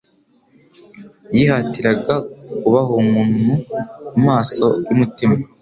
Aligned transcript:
Yihatiraga 1.35 2.13
kubahunnu-a 2.59 3.53
amaso 4.17 4.65
y'umutima 4.87 5.35